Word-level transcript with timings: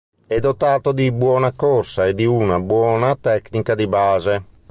È 0.25 0.39
dotato 0.39 0.93
di 0.93 1.11
buona 1.11 1.51
corsa 1.51 2.07
e 2.07 2.15
di 2.15 2.25
una 2.25 2.59
buona 2.59 3.15
tecnica 3.15 3.75
di 3.75 3.85
base. 3.85 4.43